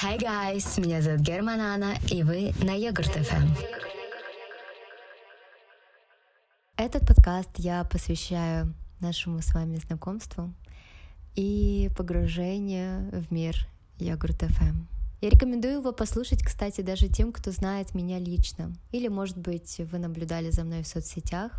Hi 0.00 0.18
guys, 0.18 0.80
меня 0.80 1.02
зовут 1.02 1.20
Герман 1.20 1.60
Анна, 1.60 1.98
и 2.10 2.22
вы 2.22 2.54
на 2.64 2.74
Йогурт 2.74 3.14
FM. 3.14 3.46
Этот 6.78 7.06
подкаст 7.06 7.50
я 7.58 7.84
посвящаю 7.84 8.72
нашему 9.00 9.42
с 9.42 9.52
вами 9.52 9.76
знакомству 9.76 10.50
и 11.34 11.90
погружению 11.94 13.10
в 13.10 13.30
мир 13.30 13.54
Йогурт 13.98 14.42
FM. 14.42 14.86
Я 15.20 15.28
рекомендую 15.28 15.74
его 15.74 15.92
послушать, 15.92 16.42
кстати, 16.42 16.80
даже 16.80 17.08
тем, 17.08 17.30
кто 17.30 17.50
знает 17.50 17.94
меня 17.94 18.18
лично. 18.18 18.72
Или, 18.92 19.08
может 19.08 19.36
быть, 19.36 19.78
вы 19.78 19.98
наблюдали 19.98 20.50
за 20.50 20.64
мной 20.64 20.84
в 20.84 20.88
соцсетях. 20.88 21.52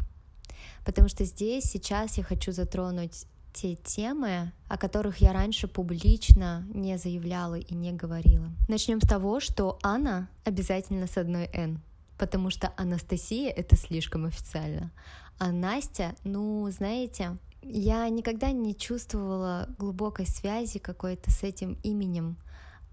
Потому 0.86 1.07
что 1.07 1.23
здесь, 1.23 1.65
сейчас 1.65 2.18
я 2.18 2.23
хочу 2.23 2.52
затронуть 2.52 3.27
те 3.54 3.75
темы, 3.75 4.51
о 4.67 4.77
которых 4.77 5.17
я 5.17 5.31
раньше 5.31 5.67
публично 5.67 6.65
не 6.73 6.97
заявляла 6.97 7.55
и 7.55 7.73
не 7.73 7.93
говорила. 7.93 8.49
Начнем 8.67 8.99
с 8.99 9.07
того, 9.07 9.39
что 9.39 9.80
Анна 9.84 10.27
обязательно 10.44 11.07
с 11.07 11.17
одной 11.17 11.49
«Н», 11.53 11.80
потому 12.17 12.49
что 12.49 12.73
Анастасия— 12.77 13.52
это 13.55 13.75
слишком 13.75 14.25
официально. 14.25 14.91
А 15.39 15.52
Настя, 15.52 16.16
ну, 16.23 16.70
знаете, 16.70 17.38
я 17.61 18.08
никогда 18.09 18.52
не 18.52 18.75
чувствовала 18.75 19.70
глубокой 19.77 20.25
связи 20.25 20.80
какой-то 20.80 21.31
с 21.31 21.44
этим 21.44 21.77
именем. 21.83 22.38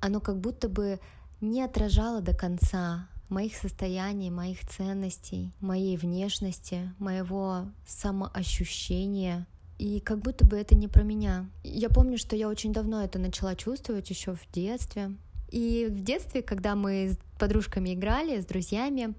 Оно 0.00 0.20
как 0.20 0.38
будто 0.38 0.68
бы 0.68 1.00
не 1.40 1.62
отражало 1.62 2.20
до 2.20 2.34
конца 2.34 3.08
моих 3.28 3.56
состояний, 3.56 4.30
моих 4.30 4.66
ценностей, 4.66 5.52
моей 5.60 5.96
внешности, 5.96 6.92
моего 6.98 7.66
самоощущения, 7.86 9.46
и 9.80 9.98
как 10.00 10.18
будто 10.18 10.44
бы 10.44 10.58
это 10.58 10.74
не 10.74 10.88
про 10.88 11.02
меня. 11.02 11.48
Я 11.64 11.88
помню, 11.88 12.18
что 12.18 12.36
я 12.36 12.48
очень 12.50 12.70
давно 12.70 13.02
это 13.02 13.18
начала 13.18 13.56
чувствовать 13.56 14.10
еще 14.10 14.34
в 14.34 14.52
детстве. 14.52 15.16
И 15.48 15.88
в 15.90 16.04
детстве, 16.04 16.42
когда 16.42 16.74
мы 16.74 17.08
с 17.08 17.18
подружками 17.38 17.94
играли, 17.94 18.42
с 18.42 18.44
друзьями, 18.44 19.14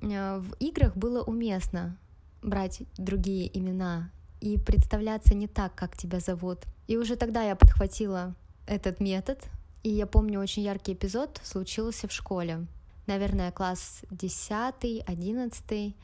э, 0.00 0.38
в 0.38 0.54
играх 0.60 0.96
было 0.96 1.24
уместно 1.24 1.98
брать 2.42 2.82
другие 2.96 3.50
имена 3.58 4.12
и 4.40 4.56
представляться 4.56 5.34
не 5.34 5.48
так, 5.48 5.74
как 5.74 5.96
тебя 5.96 6.20
зовут. 6.20 6.60
И 6.86 6.96
уже 6.96 7.16
тогда 7.16 7.42
я 7.42 7.56
подхватила 7.56 8.36
этот 8.68 9.00
метод, 9.00 9.42
и 9.82 9.90
я 9.90 10.06
помню 10.06 10.38
очень 10.38 10.62
яркий 10.62 10.92
эпизод 10.92 11.40
случился 11.42 12.06
в 12.06 12.12
школе. 12.12 12.68
Наверное, 13.08 13.50
класс 13.50 14.02
10, 14.12 15.02
11 15.04 15.96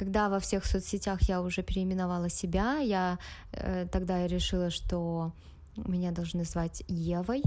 когда 0.00 0.30
во 0.30 0.38
всех 0.38 0.64
соцсетях 0.64 1.20
я 1.28 1.42
уже 1.42 1.62
переименовала 1.62 2.30
себя, 2.30 2.78
я 2.78 3.18
э, 3.52 3.86
тогда 3.92 4.26
решила, 4.26 4.70
что 4.70 5.32
меня 5.76 6.10
должны 6.10 6.44
звать 6.44 6.82
Евой, 6.88 7.42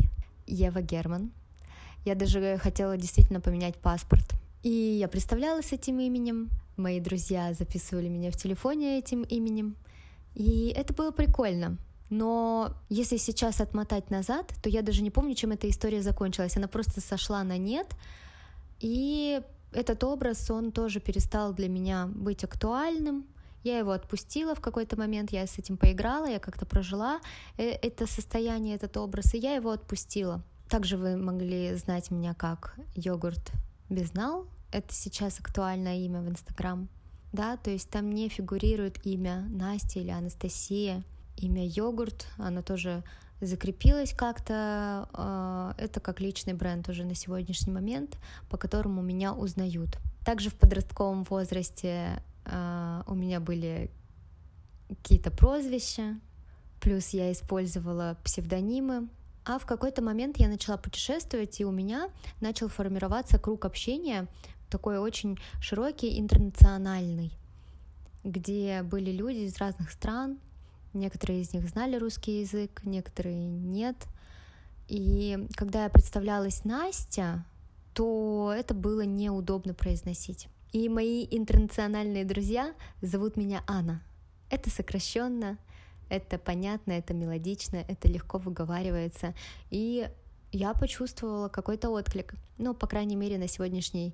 Ева 0.46 0.82
Герман. 0.82 1.32
Я 2.06 2.14
даже 2.14 2.60
хотела 2.62 2.96
действительно 2.96 3.42
поменять 3.42 3.76
паспорт. 3.78 4.36
И 4.62 4.70
я 4.70 5.08
представлялась 5.08 5.74
этим 5.74 6.00
именем, 6.00 6.52
мои 6.78 7.00
друзья 7.00 7.56
записывали 7.56 8.08
меня 8.08 8.30
в 8.30 8.36
телефоне 8.36 9.00
этим 9.00 9.24
именем, 9.24 9.76
и 10.36 10.72
это 10.78 10.94
было 10.94 11.10
прикольно. 11.10 11.78
Но 12.12 12.76
если 12.88 13.18
сейчас 13.18 13.62
отмотать 13.62 14.12
назад, 14.12 14.54
то 14.62 14.70
я 14.70 14.84
даже 14.84 15.02
не 15.02 15.10
помню, 15.10 15.34
чем 15.34 15.54
эта 15.54 15.68
история 15.68 16.04
закончилась. 16.04 16.56
Она 16.56 16.68
просто 16.68 17.02
сошла 17.02 17.44
на 17.44 17.58
нет, 17.58 17.88
и 18.80 19.42
этот 19.74 20.04
образ, 20.04 20.50
он 20.50 20.72
тоже 20.72 21.00
перестал 21.00 21.54
для 21.54 21.68
меня 21.68 22.08
быть 22.08 22.44
актуальным. 22.44 23.26
Я 23.64 23.78
его 23.78 23.92
отпустила 23.92 24.56
в 24.56 24.60
какой-то 24.60 24.98
момент, 24.98 25.32
я 25.32 25.48
с 25.48 25.58
этим 25.58 25.78
поиграла, 25.78 26.26
я 26.26 26.40
как-то 26.40 26.66
прожила 26.66 27.22
э, 27.58 27.70
это 27.70 28.08
состояние, 28.08 28.76
этот 28.76 28.98
образ, 28.98 29.34
и 29.34 29.38
я 29.38 29.56
его 29.56 29.72
отпустила. 29.72 30.44
Также 30.70 30.98
вы 30.98 31.16
могли 31.18 31.76
знать 31.76 32.12
меня 32.12 32.34
как 32.34 32.76
йогурт 32.96 33.52
безнал. 33.90 34.48
Это 34.72 34.94
сейчас 34.94 35.40
актуальное 35.40 35.98
имя 35.98 36.22
в 36.22 36.30
Инстаграм. 36.30 36.90
Да, 37.32 37.58
то 37.58 37.72
есть 37.72 37.90
там 37.90 38.12
не 38.12 38.28
фигурирует 38.30 39.06
имя 39.06 39.48
Настя 39.50 40.00
или 40.00 40.10
Анастасия. 40.10 41.04
Имя 41.38 41.66
йогурт, 41.66 42.28
оно 42.38 42.62
тоже 42.62 43.04
закрепилось 43.40 44.14
как-то. 44.14 45.08
Это 45.78 46.00
как 46.00 46.20
личный 46.20 46.54
бренд 46.54 46.88
уже 46.90 47.04
на 47.04 47.16
сегодняшний 47.16 47.74
момент, 47.74 48.18
по 48.50 48.58
которому 48.58 49.02
меня 49.02 49.34
узнают. 49.34 49.98
Также 50.26 50.50
в 50.50 50.56
подростковом 50.56 51.24
возрасте 51.24 52.24
а, 52.46 53.04
у 53.08 53.16
меня 53.16 53.40
были 53.40 53.92
какие-то 54.90 55.32
прозвища, 55.32 56.20
плюс 56.80 57.10
я 57.10 57.32
использовала 57.32 58.18
псевдонимы. 58.24 59.10
А 59.46 59.60
в 59.60 59.66
какой-то 59.66 60.02
момент 60.02 60.38
я 60.38 60.48
начала 60.48 60.78
путешествовать, 60.78 61.60
и 61.60 61.66
у 61.66 61.72
меня 61.72 62.10
начал 62.40 62.70
формироваться 62.70 63.38
круг 63.38 63.66
общения, 63.66 64.28
такой 64.70 64.98
очень 64.98 65.38
широкий, 65.60 66.18
интернациональный, 66.20 67.38
где 68.24 68.84
были 68.84 69.12
люди 69.12 69.40
из 69.40 69.58
разных 69.58 69.92
стран, 69.92 70.40
Некоторые 70.94 71.42
из 71.42 71.54
них 71.54 71.68
знали 71.68 71.96
русский 71.98 72.42
язык, 72.42 72.82
некоторые 72.84 73.36
нет. 73.36 73.96
И 74.88 75.48
когда 75.56 75.84
я 75.84 75.90
представлялась 75.90 76.66
Настя, 76.66 77.46
то 77.94 78.54
это 78.56 78.74
было 78.74 79.02
неудобно 79.02 79.74
произносить. 79.74 80.48
И 80.72 80.90
мои 80.90 81.28
интернациональные 81.30 82.26
друзья 82.26 82.74
зовут 83.02 83.38
меня 83.38 83.64
Анна. 83.68 84.02
Это 84.50 84.70
сокращенно, 84.70 85.58
это 86.10 86.38
понятно, 86.38 86.94
это 86.94 87.14
мелодично, 87.14 87.78
это 87.88 88.08
легко 88.08 88.40
выговаривается. 88.40 89.36
И 89.70 90.10
я 90.52 90.74
почувствовала 90.74 91.50
какой-то 91.50 91.90
отклик. 91.90 92.34
Ну, 92.58 92.74
по 92.74 92.88
крайней 92.88 93.16
мере, 93.16 93.38
на 93.38 93.48
сегодняшний 93.48 94.14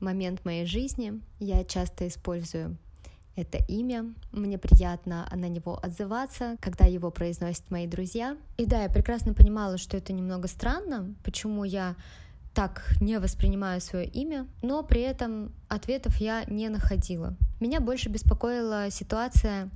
момент 0.00 0.44
моей 0.44 0.66
жизни 0.66 1.20
я 1.38 1.64
часто 1.64 2.08
использую 2.08 2.76
это 3.36 3.58
имя. 3.68 4.12
Мне 4.30 4.58
приятно 4.58 5.28
на 5.34 5.48
него 5.48 5.78
отзываться, 5.82 6.56
когда 6.60 6.84
его 6.84 7.10
произносят 7.10 7.70
мои 7.70 7.86
друзья. 7.86 8.36
И 8.56 8.66
да, 8.66 8.82
я 8.82 8.88
прекрасно 8.88 9.34
понимала, 9.34 9.78
что 9.78 9.96
это 9.96 10.12
немного 10.12 10.48
странно, 10.48 11.14
почему 11.24 11.64
я 11.64 11.96
так 12.54 12.94
не 13.00 13.18
воспринимаю 13.18 13.80
свое 13.80 14.06
имя, 14.06 14.46
но 14.60 14.82
при 14.82 15.00
этом 15.00 15.52
ответов 15.68 16.16
я 16.16 16.44
не 16.44 16.68
находила. 16.68 17.34
Меня 17.60 17.80
больше 17.80 18.10
беспокоила 18.10 18.90
ситуация 18.90 19.70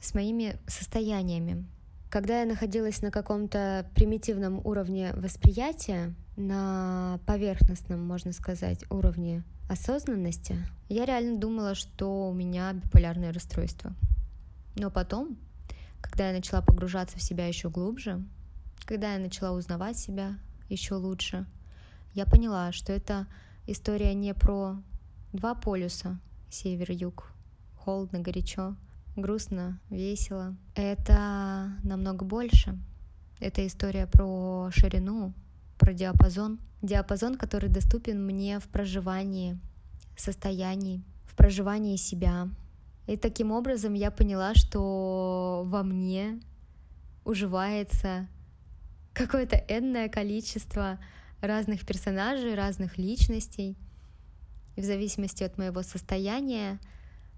с 0.00 0.14
моими 0.14 0.58
состояниями. 0.66 1.64
Когда 2.10 2.40
я 2.40 2.46
находилась 2.46 3.02
на 3.02 3.10
каком-то 3.10 3.88
примитивном 3.94 4.60
уровне 4.64 5.12
восприятия, 5.14 6.14
на 6.38 7.18
поверхностном, 7.26 8.00
можно 8.00 8.32
сказать, 8.32 8.84
уровне 8.90 9.42
осознанности, 9.68 10.56
я 10.88 11.04
реально 11.04 11.38
думала, 11.38 11.74
что 11.74 12.30
у 12.30 12.32
меня 12.32 12.72
биполярное 12.72 13.32
расстройство. 13.32 13.92
Но 14.76 14.90
потом, 14.90 15.36
когда 16.00 16.28
я 16.28 16.32
начала 16.32 16.62
погружаться 16.62 17.18
в 17.18 17.22
себя 17.22 17.46
еще 17.46 17.68
глубже, 17.68 18.24
когда 18.84 19.14
я 19.14 19.18
начала 19.18 19.56
узнавать 19.56 19.98
себя 19.98 20.38
еще 20.68 20.94
лучше, 20.94 21.44
я 22.14 22.24
поняла, 22.24 22.70
что 22.72 22.92
это 22.92 23.26
история 23.66 24.14
не 24.14 24.32
про 24.32 24.80
два 25.32 25.54
полюса, 25.56 26.20
север-юг, 26.50 27.32
холодно, 27.76 28.20
горячо, 28.20 28.76
грустно, 29.16 29.80
весело. 29.90 30.56
Это 30.76 31.72
намного 31.82 32.24
больше. 32.24 32.78
Это 33.40 33.66
история 33.66 34.06
про 34.06 34.70
ширину, 34.70 35.34
про 35.78 35.92
диапазон. 35.92 36.58
Диапазон, 36.82 37.36
который 37.36 37.70
доступен 37.70 38.24
мне 38.24 38.60
в 38.60 38.68
проживании 38.68 39.58
состояний, 40.16 41.02
в 41.24 41.36
проживании 41.36 41.96
себя. 41.96 42.48
И 43.06 43.16
таким 43.16 43.52
образом 43.52 43.94
я 43.94 44.10
поняла, 44.10 44.54
что 44.54 45.62
во 45.66 45.82
мне 45.82 46.40
уживается 47.24 48.28
какое-то 49.12 49.56
энное 49.68 50.08
количество 50.08 50.98
разных 51.40 51.86
персонажей, 51.86 52.54
разных 52.54 52.98
личностей. 52.98 53.76
И 54.76 54.80
в 54.80 54.84
зависимости 54.84 55.42
от 55.42 55.58
моего 55.58 55.82
состояния 55.82 56.78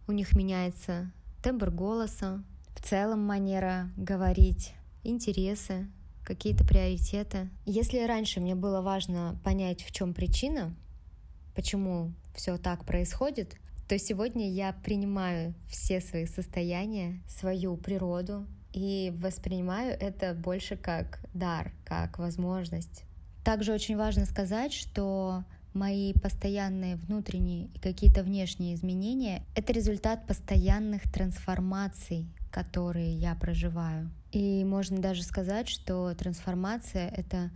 у 0.06 0.12
них 0.12 0.34
меняется 0.34 1.10
тембр 1.42 1.70
голоса, 1.70 2.42
в 2.74 2.82
целом 2.82 3.24
манера 3.24 3.90
говорить, 3.96 4.74
интересы, 5.02 5.88
какие-то 6.30 6.64
приоритеты. 6.64 7.50
Если 7.66 7.98
раньше 8.06 8.38
мне 8.38 8.54
было 8.54 8.82
важно 8.82 9.36
понять, 9.42 9.82
в 9.82 9.90
чем 9.90 10.14
причина, 10.14 10.72
почему 11.56 12.12
все 12.36 12.56
так 12.56 12.84
происходит, 12.84 13.56
то 13.88 13.98
сегодня 13.98 14.48
я 14.48 14.72
принимаю 14.72 15.54
все 15.68 16.00
свои 16.00 16.26
состояния, 16.26 17.20
свою 17.26 17.76
природу 17.76 18.46
и 18.72 19.12
воспринимаю 19.16 19.96
это 19.98 20.32
больше 20.34 20.76
как 20.76 21.18
дар, 21.34 21.72
как 21.84 22.20
возможность. 22.20 23.02
Также 23.44 23.72
очень 23.72 23.96
важно 23.96 24.24
сказать, 24.24 24.72
что 24.72 25.42
мои 25.74 26.12
постоянные 26.14 26.96
внутренние 26.96 27.66
и 27.74 27.78
какие-то 27.78 28.22
внешние 28.22 28.74
изменения— 28.74 29.44
это 29.54 29.72
результат 29.72 30.26
постоянных 30.26 31.10
трансформаций, 31.10 32.26
которые 32.50 33.14
я 33.14 33.34
проживаю. 33.34 34.10
И 34.32 34.64
можно 34.64 35.00
даже 35.00 35.22
сказать, 35.22 35.68
что 35.68 36.12
трансформация— 36.14 37.08
это 37.16 37.50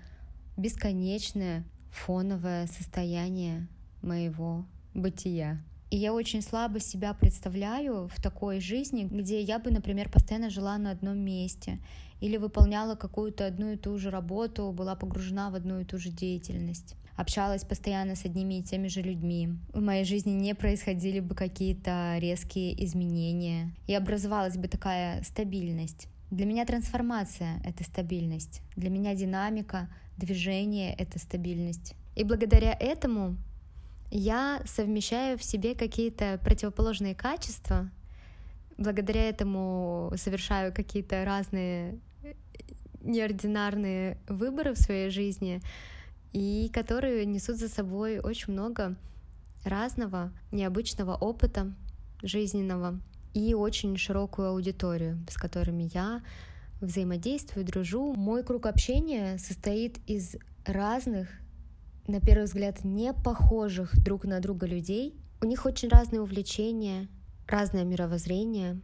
бесконечное 0.56 1.64
фоновое 1.90 2.66
состояние 2.66 3.68
моего 4.02 4.64
бытия. 4.94 5.62
И 5.90 5.96
я 5.96 6.12
очень 6.12 6.42
слабо 6.42 6.80
себя 6.80 7.14
представляю 7.14 8.08
в 8.08 8.20
такой 8.20 8.60
жизни, 8.60 9.04
где 9.04 9.40
я 9.40 9.58
бы, 9.58 9.70
например, 9.70 10.10
постоянно 10.10 10.50
жила 10.50 10.76
на 10.78 10.90
одном 10.90 11.18
месте 11.18 11.78
или 12.20 12.36
выполняла 12.36 12.96
какую-то 12.96 13.46
одну 13.46 13.72
и 13.72 13.76
ту 13.76 13.98
же 13.98 14.10
работу, 14.10 14.72
была 14.72 14.96
погружена 14.96 15.50
в 15.50 15.54
одну 15.54 15.80
и 15.80 15.84
ту 15.84 15.98
же 15.98 16.10
деятельность 16.10 16.96
общалась 17.16 17.64
постоянно 17.64 18.16
с 18.16 18.24
одними 18.24 18.58
и 18.58 18.62
теми 18.62 18.88
же 18.88 19.02
людьми. 19.02 19.50
В 19.72 19.80
моей 19.80 20.04
жизни 20.04 20.32
не 20.32 20.54
происходили 20.54 21.20
бы 21.20 21.34
какие-то 21.34 22.16
резкие 22.18 22.84
изменения, 22.84 23.72
и 23.86 23.94
образовалась 23.94 24.56
бы 24.56 24.68
такая 24.68 25.22
стабильность. 25.22 26.08
Для 26.30 26.46
меня 26.46 26.64
трансформация— 26.64 27.60
это 27.64 27.84
стабильность. 27.84 28.60
Для 28.76 28.90
меня 28.90 29.14
динамика, 29.14 29.88
движение— 30.16 30.92
это 30.98 31.18
стабильность. 31.18 31.94
И 32.16 32.24
благодаря 32.24 32.72
этому 32.72 33.36
я 34.10 34.60
совмещаю 34.66 35.38
в 35.38 35.44
себе 35.44 35.74
какие-то 35.74 36.38
противоположные 36.42 37.14
качества, 37.14 37.90
благодаря 38.78 39.28
этому 39.28 40.12
совершаю 40.16 40.72
какие-то 40.72 41.24
разные 41.24 41.98
неординарные 43.02 44.18
выборы 44.28 44.72
в 44.72 44.78
своей 44.78 45.10
жизни, 45.10 45.60
и 46.34 46.68
которые 46.74 47.24
несут 47.24 47.56
за 47.56 47.70
собой 47.70 48.18
очень 48.18 48.52
много 48.52 48.96
разного, 49.64 50.30
необычного 50.52 51.14
опыта 51.14 51.72
жизненного 52.22 53.00
и 53.32 53.54
очень 53.54 53.96
широкую 53.96 54.48
аудиторию, 54.48 55.24
с 55.30 55.36
которыми 55.36 55.90
я 55.94 56.22
взаимодействую, 56.82 57.64
дружу. 57.64 58.12
Мой 58.12 58.44
круг 58.44 58.66
общения 58.66 59.38
состоит 59.38 59.98
из 60.06 60.36
разных 60.66 61.28
на 62.06 62.20
первый 62.20 62.44
взгляд, 62.44 62.84
не 62.84 63.12
похожих 63.12 63.96
друг 64.02 64.24
на 64.24 64.40
друга 64.40 64.66
людей. 64.66 65.14
У 65.40 65.46
них 65.46 65.64
очень 65.66 65.88
разные 65.88 66.20
увлечения, 66.20 67.08
разное 67.46 67.84
мировоззрение. 67.84 68.80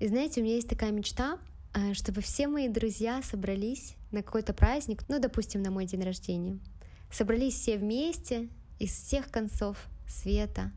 И 0.00 0.08
знаете, 0.08 0.40
у 0.40 0.44
меня 0.44 0.56
есть 0.56 0.68
такая 0.68 0.92
мечта, 0.92 1.38
э, 1.74 1.94
чтобы 1.94 2.20
все 2.20 2.46
мои 2.46 2.68
друзья 2.68 3.22
собрались 3.22 3.94
на 4.10 4.22
какой-то 4.22 4.52
праздник, 4.52 5.04
ну, 5.08 5.18
допустим, 5.18 5.62
на 5.62 5.70
мой 5.70 5.86
день 5.86 6.02
рождения. 6.02 6.58
Собрались 7.10 7.54
все 7.54 7.78
вместе 7.78 8.48
из 8.78 8.90
всех 8.90 9.30
концов 9.30 9.78
света, 10.06 10.72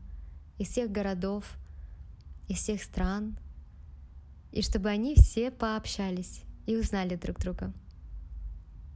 из 0.58 0.68
всех 0.68 0.90
городов, 0.90 1.44
из 2.48 2.58
всех 2.58 2.82
стран, 2.82 3.36
и 4.50 4.62
чтобы 4.62 4.88
они 4.88 5.14
все 5.14 5.50
пообщались 5.50 6.42
и 6.66 6.76
узнали 6.76 7.16
друг 7.16 7.38
друга. 7.38 7.72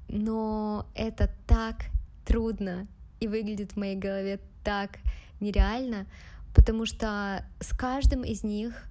Но 0.09 0.87
это 0.95 1.31
так 1.47 1.87
трудно 2.25 2.87
и 3.21 3.29
выглядит 3.29 3.73
в 3.73 3.77
моей 3.77 3.97
голове 3.97 4.41
так 4.63 4.99
нереально, 5.41 6.07
потому 6.55 6.87
что 6.87 7.47
с 7.61 7.73
каждым 7.73 8.23
из 8.23 8.43
них 8.45 8.85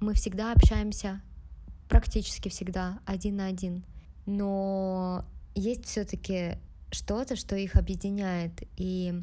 мы 0.00 0.14
всегда 0.14 0.52
общаемся, 0.52 1.22
практически 1.88 2.48
всегда, 2.48 2.98
один 3.06 3.36
на 3.36 3.46
один. 3.46 3.84
Но 4.26 5.24
есть 5.54 5.86
все-таки 5.86 6.58
что-то, 6.94 7.36
что 7.36 7.56
их 7.56 7.76
объединяет. 7.76 8.62
И 8.76 9.22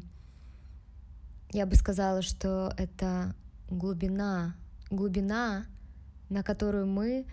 я 1.52 1.66
бы 1.66 1.74
сказала, 1.74 2.22
что 2.22 2.72
это 2.78 3.34
глубина, 3.68 4.54
глубина, 4.90 5.66
на 6.28 6.42
которую 6.42 6.86
мы 6.86 7.26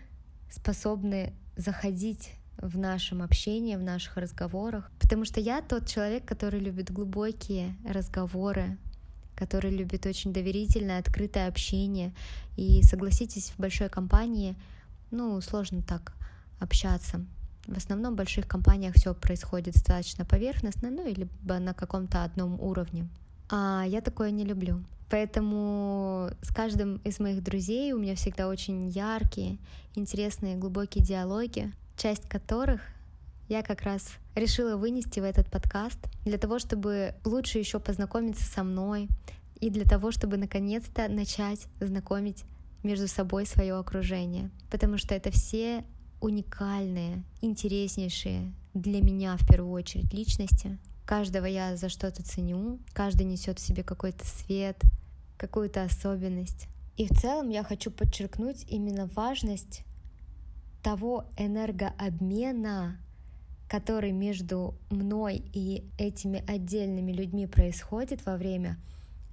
способны 0.50 1.34
заходить 1.56 2.32
в 2.58 2.78
нашем 2.78 3.22
общении, 3.22 3.76
в 3.76 3.84
наших 3.84 4.18
разговорах. 4.18 4.92
Потому 5.00 5.26
что 5.26 5.40
я 5.40 5.62
тот 5.62 5.88
человек, 5.88 6.26
который 6.26 6.60
любит 6.60 6.92
глубокие 6.92 7.76
разговоры, 7.88 8.78
который 9.36 9.72
любит 9.72 10.06
очень 10.06 10.34
доверительное, 10.34 11.00
открытое 11.00 11.48
общение. 11.48 12.14
И 12.58 12.82
согласитесь, 12.84 13.52
в 13.52 13.60
большой 13.60 13.90
компании, 13.90 14.58
ну, 15.12 15.40
сложно 15.40 15.82
так 15.82 16.14
общаться. 16.60 17.26
В 17.70 17.78
основном 17.78 18.14
в 18.14 18.18
больших 18.18 18.48
компаниях 18.48 18.96
все 18.96 19.14
происходит 19.14 19.74
достаточно 19.76 20.26
поверхностно, 20.26 20.90
ну, 20.90 21.08
или 21.08 21.28
на 21.44 21.74
каком-то 21.74 22.24
одном 22.24 22.60
уровне. 22.60 23.08
А 23.50 23.86
я 23.88 24.02
такое 24.02 24.32
не 24.32 24.44
люблю. 24.44 24.84
Поэтому 25.10 26.30
с 26.42 26.54
каждым 26.54 26.98
из 26.98 27.20
моих 27.20 27.44
друзей 27.44 27.94
у 27.94 28.00
меня 28.00 28.16
всегда 28.16 28.48
очень 28.48 28.90
яркие, 28.90 29.58
интересные, 29.96 30.56
глубокие 30.56 31.04
диалоги 31.04 31.72
часть 32.00 32.30
которых 32.30 32.82
я 33.50 33.62
как 33.62 33.82
раз 33.82 34.14
решила 34.34 34.78
вынести 34.78 35.20
в 35.20 35.24
этот 35.24 35.52
подкаст 35.52 36.00
для 36.24 36.38
того, 36.38 36.60
чтобы 36.60 37.14
лучше 37.26 37.60
еще 37.60 37.80
познакомиться 37.80 38.44
со 38.46 38.64
мной 38.64 39.10
и 39.60 39.70
для 39.70 39.84
того, 39.84 40.12
чтобы 40.12 40.38
наконец-то 40.38 41.10
начать 41.10 41.68
знакомить 41.82 42.46
между 42.84 43.10
собой 43.10 43.46
свое 43.46 43.76
окружение. 43.76 44.50
Потому 44.72 44.98
что 44.98 45.14
это 45.14 45.30
все 45.32 45.84
уникальные, 46.22 47.24
интереснейшие 47.42 48.54
для 48.74 49.02
меня 49.02 49.38
в 49.38 49.48
первую 49.48 49.72
очередь 49.72 50.14
личности. 50.14 50.78
Каждого 51.06 51.46
я 51.46 51.76
за 51.76 51.90
что-то 51.90 52.24
ценю, 52.24 52.80
каждый 52.94 53.26
несет 53.26 53.60
в 53.60 53.66
себе 53.66 53.84
какой-то 53.84 54.26
свет, 54.26 54.80
какую-то 55.38 55.84
особенность. 55.84 56.68
И 56.98 57.08
в 57.08 57.12
целом 57.20 57.50
я 57.50 57.64
хочу 57.64 57.92
подчеркнуть 57.92 58.66
именно 58.68 59.08
важность 59.16 59.84
того 60.84 61.26
энергообмена, 61.38 63.00
который 63.68 64.12
между 64.12 64.76
мной 64.90 65.42
и 65.54 65.90
этими 65.98 66.44
отдельными 66.48 67.12
людьми 67.12 67.48
происходит 67.48 68.26
во 68.26 68.36
время 68.36 68.78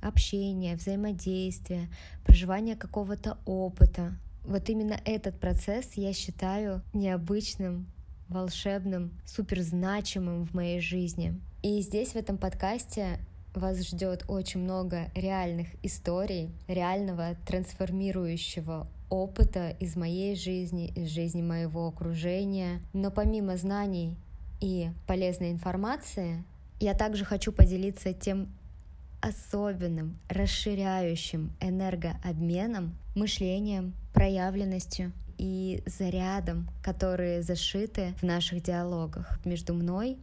общения, 0.01 0.77
взаимодействия, 0.77 1.89
проживания 2.25 2.77
какого-то 2.77 3.39
опыта. 3.47 4.17
Вот 4.47 4.69
именно 4.69 4.99
этот 5.05 5.41
процесс 5.41 5.95
я 5.95 6.13
считаю 6.13 6.83
необычным, 6.93 7.87
волшебным, 8.29 9.13
суперзначимым 9.25 10.47
в 10.47 10.55
моей 10.55 10.81
жизни. 10.81 11.41
И 11.63 11.81
здесь, 11.81 12.11
в 12.13 12.17
этом 12.17 12.39
подкасте, 12.39 13.19
вас 13.55 13.81
ждет 13.81 14.25
очень 14.29 14.61
много 14.61 15.11
реальных 15.15 15.69
историй, 15.83 16.51
реального 16.69 17.37
трансформирующего 17.47 18.87
опыта 19.11 19.71
из 19.81 19.97
моей 19.97 20.37
жизни, 20.37 20.93
из 20.95 21.09
жизни 21.09 21.43
моего 21.43 21.89
окружения. 21.89 22.81
Но 22.93 23.11
помимо 23.11 23.57
знаний 23.57 24.17
и 24.61 24.91
полезной 25.09 25.51
информации, 25.51 26.45
я 26.79 26.95
также 26.95 27.25
хочу 27.25 27.51
поделиться 27.51 28.13
тем 28.13 28.49
особенным, 29.21 30.19
расширяющим 30.29 31.53
энергообменом, 31.61 32.97
мышлением, 33.15 33.95
проявленностью 34.17 35.13
и 35.37 35.83
зарядом, 35.85 36.71
которые 36.83 37.43
зашиты 37.43 38.15
в 38.19 38.23
наших 38.23 38.63
диалогах 38.63 39.45
между 39.45 39.75
мной 39.75 40.17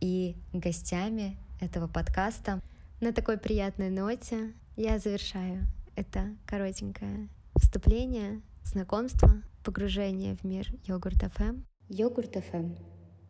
и 0.00 0.36
гостями 0.52 1.38
этого 1.58 1.88
подкаста. 1.88 2.60
На 3.00 3.14
такой 3.14 3.38
приятной 3.38 3.88
ноте 3.88 4.52
я 4.76 4.98
завершаю 4.98 5.66
это 5.96 6.36
коротенькое 6.46 7.28
Вступление, 7.54 8.42
знакомство, 8.64 9.30
погружение 9.64 10.36
в 10.36 10.44
мир 10.44 10.70
Йогурт 10.84 11.24
ФМ. 11.34 11.62
Йогурт 11.88 12.36
ФМ. 12.36 12.76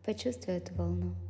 Почувствуй 0.04 0.56
эту 0.56 0.74
волну. 0.74 1.27